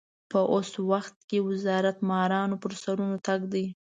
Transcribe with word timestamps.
په 0.31 0.39
اوس 0.53 0.69
وخت 0.91 1.15
کې 1.29 1.37
وزارت 1.49 1.97
مارانو 2.09 2.55
پر 2.63 2.71
سرونو 2.81 3.17
تګ 3.27 3.39
دی. 3.53 3.65